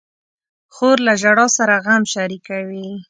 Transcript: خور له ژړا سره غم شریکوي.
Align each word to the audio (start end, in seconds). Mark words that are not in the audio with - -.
خور 0.75 0.97
له 1.07 1.13
ژړا 1.21 1.47
سره 1.57 1.75
غم 1.85 2.03
شریکوي. 2.13 2.87